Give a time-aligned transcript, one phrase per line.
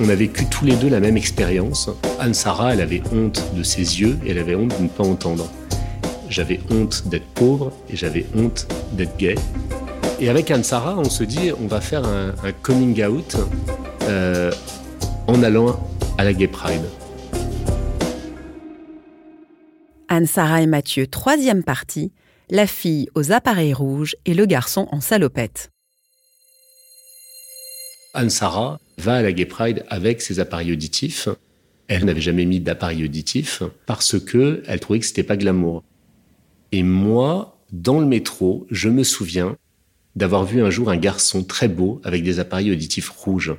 [0.00, 1.90] On a vécu tous les deux la même expérience.
[2.20, 5.50] Anne-Sara, elle avait honte de ses yeux et elle avait honte de ne pas entendre.
[6.28, 9.34] J'avais honte d'être pauvre et j'avais honte d'être gay.
[10.20, 12.32] Et avec Anne-Sara, on se dit, on va faire un,
[12.62, 13.36] coming out
[14.02, 14.52] euh,
[15.26, 15.80] en allant
[16.16, 16.84] à la Gay Pride.
[20.08, 22.12] Anne-Sara et Mathieu, troisième partie,
[22.50, 25.70] la fille aux appareils rouges et le garçon en salopette.
[28.14, 31.28] Anne-Sara va à la Gay Pride avec ses appareils auditifs.
[31.88, 35.84] Elle n'avait jamais mis d'appareil auditif parce que elle trouvait que c'était pas glamour.
[36.72, 39.56] Et moi, dans le métro, je me souviens
[40.16, 43.54] d'avoir vu un jour un garçon très beau avec des appareils auditifs rouges.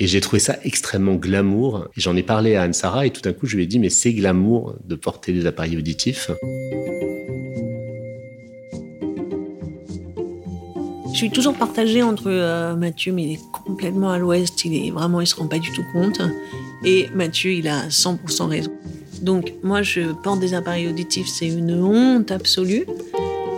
[0.00, 1.88] Et j'ai trouvé ça extrêmement glamour.
[1.96, 4.12] J'en ai parlé à Anne-Sara et tout d'un coup, je lui ai dit, mais c'est
[4.12, 6.30] glamour de porter des appareils auditifs.
[11.18, 15.20] Suis toujours partagée entre euh, Mathieu, mais il est complètement à l'ouest, il est vraiment,
[15.20, 16.20] il se rend pas du tout compte.
[16.84, 18.70] Et Mathieu, il a 100% raison.
[19.20, 22.86] Donc moi, je porte des appareils auditifs, c'est une honte absolue.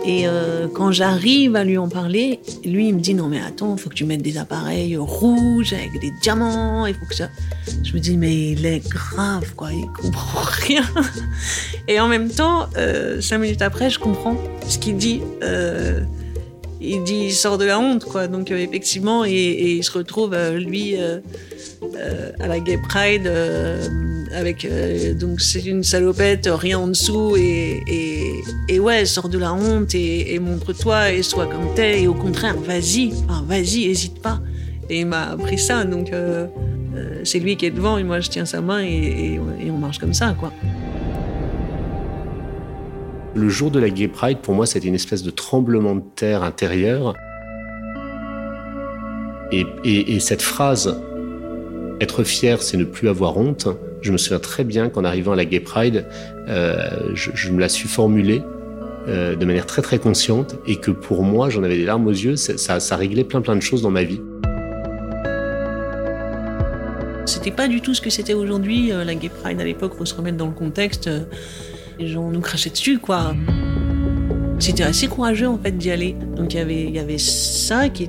[0.03, 3.77] Et euh, quand j'arrive à lui en parler, lui, il me dit non mais attends,
[3.77, 7.29] faut que tu mettes des appareils rouges avec des diamants, il faut que ça.
[7.83, 10.83] Je me dis mais il est grave quoi, il comprend rien.
[11.87, 14.35] Et en même temps, euh, cinq minutes après, je comprends
[14.67, 15.21] ce qu'il dit.
[16.81, 18.27] Il dit il sort de la honte quoi.
[18.27, 21.19] Donc euh, effectivement, et, il se retrouve euh, lui euh,
[22.39, 23.31] à la Gay Pride
[24.33, 24.67] avec
[25.19, 28.31] donc c'est une salopette, rien en dessous et, et,
[28.69, 32.55] et ouais, sort de la honte et, montre-toi et sois comme t'es et au contraire,
[32.57, 33.11] vas-y,
[33.45, 34.39] vas-y, hésite pas.
[34.89, 36.11] Et il m'a appris ça, donc
[37.23, 40.13] c'est lui qui est devant et moi je tiens sa main et, on marche comme
[40.13, 40.53] ça quoi.
[43.33, 46.43] Le jour de la Gay Pride, pour moi, c'était une espèce de tremblement de terre
[46.43, 47.13] intérieur.
[49.53, 51.01] Et, cette phrase,
[52.01, 53.67] être fier, c'est ne plus avoir honte,
[54.01, 56.05] je me souviens très bien qu'en arrivant à la Gay Pride,
[56.49, 58.41] euh, je, me la suis formulée
[59.07, 62.11] euh, de manière très très consciente et que pour moi, j'en avais des larmes aux
[62.11, 64.21] yeux, ça, ça réglait plein plein de choses dans ma vie.
[67.25, 70.05] C'était pas du tout ce que c'était aujourd'hui, euh, la Gay Pride à l'époque, faut
[70.05, 71.09] se remettre dans le contexte
[72.01, 73.35] les gens nous crachaient dessus, quoi.
[74.59, 76.15] C'était assez courageux en fait d'y aller.
[76.35, 78.07] Donc il y avait, il y avait ça qui,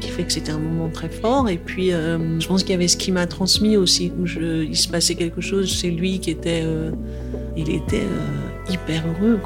[0.00, 1.48] fait que c'était un moment très fort.
[1.48, 4.76] Et puis euh, je pense qu'il y avait ce qui m'a transmis aussi, où il
[4.76, 6.90] se passait quelque chose chez lui qui était, euh,
[7.56, 9.38] il était euh, hyper heureux.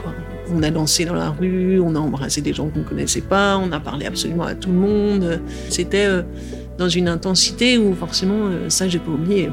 [0.51, 3.71] On a dansé dans la rue, on a embrassé des gens qu'on connaissait pas, on
[3.73, 5.41] a parlé absolument à tout le monde.
[5.69, 6.09] C'était
[6.78, 9.51] dans une intensité où forcément ça j'ai pas oublié.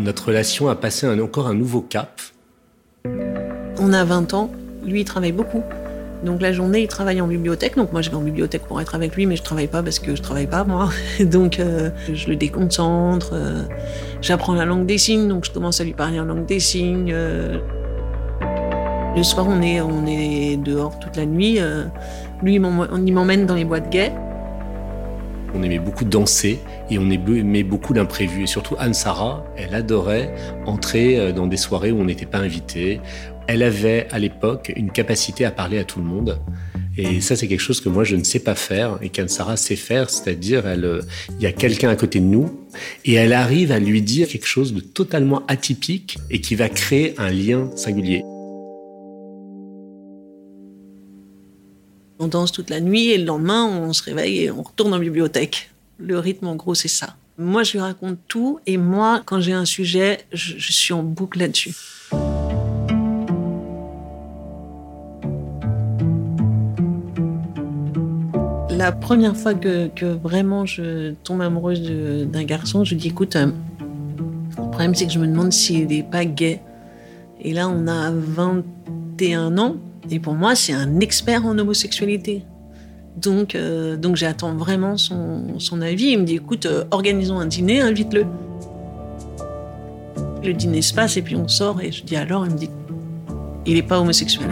[0.00, 2.20] Notre relation a passé encore un nouveau cap.
[3.78, 4.50] On a 20 ans,
[4.84, 5.62] lui il travaille beaucoup.
[6.24, 7.76] Donc la journée, il travaille en bibliothèque.
[7.76, 9.98] Donc moi, je vais en bibliothèque pour être avec lui, mais je travaille pas parce
[9.98, 10.90] que je travaille pas moi.
[11.20, 13.30] Donc euh, je le déconcentre.
[13.32, 13.62] Euh,
[14.20, 17.10] j'apprends la langue des signes, donc je commence à lui parler en langue des signes.
[17.12, 17.58] Euh.
[19.16, 21.58] le soir, on est on est dehors toute la nuit.
[22.42, 24.12] lui, il m'emmène dans les boîtes gays.
[25.54, 26.58] On aimait beaucoup danser
[26.90, 28.44] et on aimait beaucoup l'imprévu.
[28.44, 30.34] Et surtout Anne-Sara, elle adorait
[30.66, 33.00] entrer euh, dans des soirées où on n'était pas invité.
[33.46, 36.38] Elle avait à l'époque une capacité à parler à tout le monde.
[36.96, 39.76] Et ça, c'est quelque chose que moi, je ne sais pas faire et qu'Anne-Sara sait
[39.76, 41.00] faire, c'est-à-dire, elle, euh,
[41.38, 42.66] il y a quelqu'un à côté de nous
[43.04, 47.14] et elle arrive à lui dire quelque chose de totalement atypique et qui va créer
[47.18, 48.22] un lien singulier.
[52.22, 54.98] On danse toute la nuit et le lendemain, on se réveille et on retourne en
[54.98, 55.70] bibliothèque.
[55.98, 57.16] Le rythme, en gros, c'est ça.
[57.38, 61.38] Moi, je lui raconte tout et moi, quand j'ai un sujet, je, suis en boucle
[61.38, 61.74] là-dessus.
[68.68, 73.46] La première fois que, vraiment je tombe amoureuse d'un garçon, je dis écoute, euh,
[74.58, 76.60] le problème c'est que je me demande s'il n'est pas gay.
[77.40, 79.76] Et là, on a 21 ans.
[80.10, 82.42] Et pour moi, c'est un expert en homosexualité.
[83.16, 86.12] Donc, euh, donc j'attends vraiment son, son, avis.
[86.12, 88.24] Il me dit, écoute, euh, organisons un dîner, invite-le.
[90.42, 92.70] Le dîner se passe et puis on sort et je dis alors, il me dit,
[93.66, 94.48] il n'est pas homosexuel.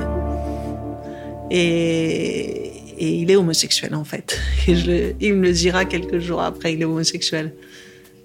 [1.50, 4.38] Et, et, il est homosexuel en fait.
[4.68, 7.54] Et il me le dira quelques jours après, il est homosexuel.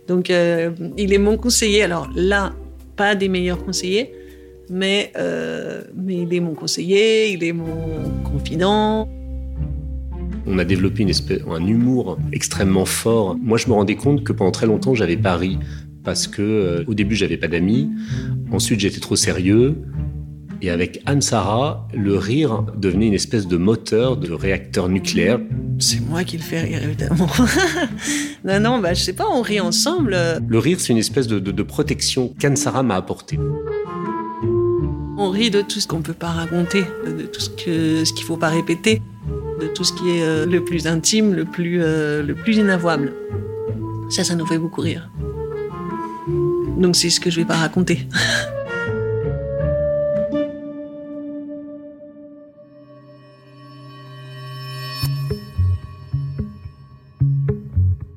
[0.08, 1.84] Donc euh, il est mon conseiller.
[1.84, 2.54] Alors là,
[2.96, 4.14] pas des meilleurs conseillers,
[4.74, 9.08] mais, euh, mais il est mon conseiller, il est mon confident.
[10.48, 13.38] On a développé une espèce, un humour extrêmement fort.
[13.40, 15.60] Moi, je me rendais compte que pendant très longtemps, j'avais pas ri
[16.04, 17.90] parce que euh, au début, j'avais pas d'amis.
[18.52, 19.78] Ensuite, j'étais trop sérieux.
[20.62, 25.40] Et avec Anne Sarah, le rire devenait une espèce de moteur, de réacteur nucléaire.
[25.78, 27.28] C'est moi qui le fais rire, évidemment.
[28.46, 30.18] non, non, bah, je sais pas, on rit ensemble.
[30.48, 33.38] Le rire, c'est une espèce de, de, protection qu'Ansara m'a apporté.
[35.18, 38.26] On rit de tout ce qu'on peut pas raconter, de tout ce qu'il ce qu'il
[38.26, 39.02] faut pas répéter,
[39.62, 43.14] de tout ce qui est euh, le plus intime, le plus, euh, le plus inavouable.
[44.10, 45.10] Ça, ça nous fait beaucoup rire.
[46.78, 48.08] Donc c'est ce que je vais pas raconter.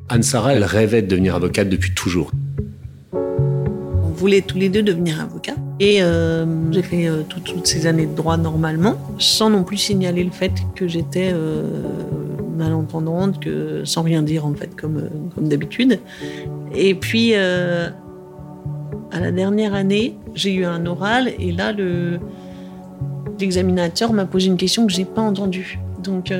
[0.08, 2.30] Anne-Sara, elle rêvait de devenir avocate depuis toujours.
[3.12, 5.56] On voulait tous les deux devenir avocats.
[5.78, 10.24] Et euh, j'ai fait euh, toutes ces années de droit normalement, sans non plus signaler
[10.24, 11.64] le fait que j'étais euh,
[12.56, 16.00] malentendante, que, sans rien dire en fait, comme, comme d'habitude.
[16.74, 17.90] Et puis, à
[19.12, 22.18] la dernière année, j'ai eu un oral, et là, le,
[23.38, 25.78] l'examinateur m'a posé une question que j'ai pas entendue.
[26.02, 26.32] Donc,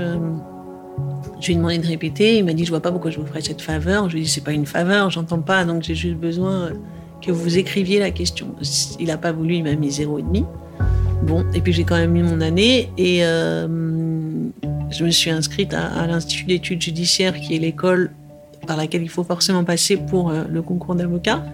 [1.40, 2.38] je lui ai demandé de répéter.
[2.38, 4.08] Il m'a dit Je vois pas pourquoi je vous ferais cette faveur.
[4.08, 6.70] Je lui ai dit C'est pas une faveur, j'entends pas, donc j'ai juste besoin
[7.26, 8.54] que vous écriviez la question.
[9.00, 10.44] Il n'a pas voulu, il m'a mis zéro et demi.
[11.22, 13.66] Bon, et puis j'ai quand même mis mon année et euh,
[14.90, 18.12] je me suis inscrite à, l'Institut d'études judiciaires, qui est l'école
[18.66, 21.44] par laquelle il faut forcément passer pour euh, le concours d'avocat.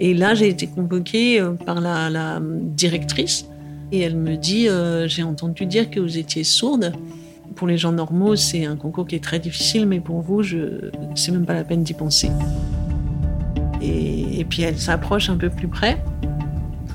[0.00, 3.46] Et là, j'ai été convoquée euh, par la, directrice
[3.92, 4.68] et elle me dit
[5.06, 6.92] J'ai entendu dire que vous étiez sourde
[7.56, 10.42] pour les gens normaux, c'est un concours qui est très difficile, mais pour vous,
[11.16, 12.30] c'est même pas la peine d'y penser.
[13.82, 16.02] Et, puis elle s'approche un peu plus près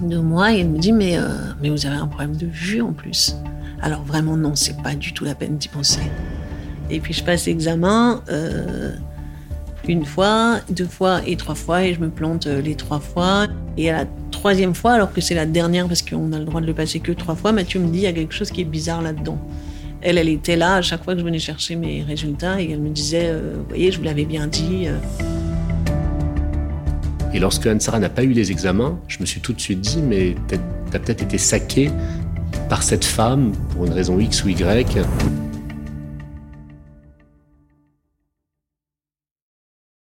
[0.02, 1.30] de moi et elle me dit mais, euh,
[1.62, 3.36] mais vous avez un problème de vue en plus.
[3.82, 6.02] Alors vraiment non, c'est pas du tout la peine d'y penser.
[6.90, 8.96] Et puis je passe l'examen euh,
[9.88, 13.48] une fois, deux fois et trois fois et je me plante euh, les trois fois.
[13.78, 16.62] Et à la troisième fois, alors que c'est la dernière parce qu'on a le droit
[16.62, 18.62] de le passer que trois fois, Mathieu me dit il y a quelque chose qui
[18.62, 19.38] est bizarre là-dedans.
[20.02, 22.82] Elle, elle était là à chaque fois que je venais chercher mes résultats et elle
[22.82, 24.88] me disait, vous voyez, je vous l'avais bien dit.
[27.36, 30.02] Et lorsque Anne-Sara n'a pas eu les examens, je me suis tout de suite dit,
[30.02, 31.92] mais t'as peut-être été saqué
[32.70, 35.06] par cette femme pour une raison X ou Y.